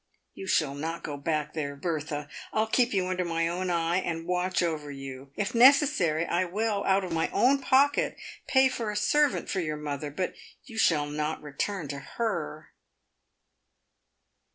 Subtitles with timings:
[0.33, 2.27] You shall not go back there, Bertha.
[2.51, 5.31] I'll keep you under my own eye, and watch over you.
[5.35, 8.17] If necessary, I will, out of my own pocket,
[8.47, 10.33] pay for a servant for your mother; but
[10.63, 12.69] you shall not return to her."